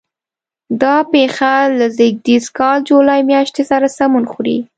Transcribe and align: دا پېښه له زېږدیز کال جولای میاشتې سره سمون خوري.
دا 0.81 0.95
پېښه 1.13 1.51
له 1.77 1.85
زېږدیز 1.97 2.45
کال 2.57 2.77
جولای 2.89 3.21
میاشتې 3.31 3.63
سره 3.71 3.87
سمون 3.97 4.23
خوري. 4.31 4.57